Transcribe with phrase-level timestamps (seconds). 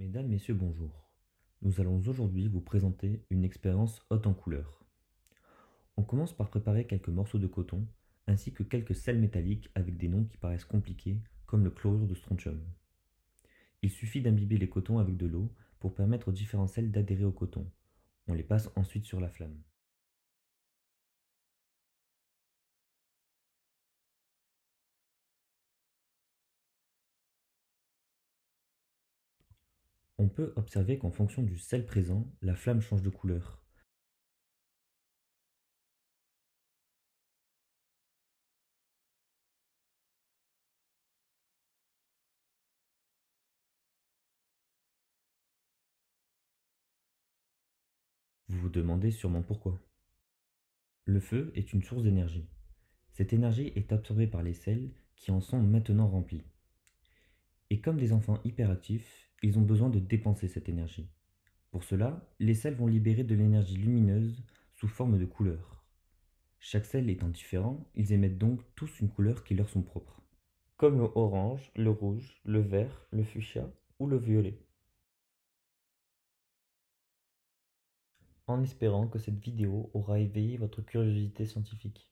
[0.00, 1.10] Mesdames, Messieurs, bonjour.
[1.60, 4.82] Nous allons aujourd'hui vous présenter une expérience haute en couleurs.
[5.98, 7.86] On commence par préparer quelques morceaux de coton
[8.26, 12.14] ainsi que quelques sels métalliques avec des noms qui paraissent compliqués comme le chlorure de
[12.14, 12.62] strontium.
[13.82, 17.32] Il suffit d'imbiber les cotons avec de l'eau pour permettre aux différents sels d'adhérer au
[17.32, 17.70] coton.
[18.26, 19.60] On les passe ensuite sur la flamme.
[30.20, 33.64] On peut observer qu'en fonction du sel présent, la flamme change de couleur.
[48.48, 49.80] Vous vous demandez sûrement pourquoi.
[51.06, 52.46] Le feu est une source d'énergie.
[53.12, 56.44] Cette énergie est absorbée par les sels qui en sont maintenant remplis.
[57.70, 61.08] Et comme des enfants hyperactifs, ils ont besoin de dépenser cette énergie.
[61.70, 65.84] Pour cela, les sels vont libérer de l'énergie lumineuse sous forme de couleurs.
[66.58, 70.20] Chaque sel étant différent, ils émettent donc tous une couleur qui leur sont propres.
[70.76, 74.58] Comme le orange, le rouge, le vert, le fuchsia ou le violet.
[78.46, 82.08] En espérant que cette vidéo aura éveillé votre curiosité scientifique.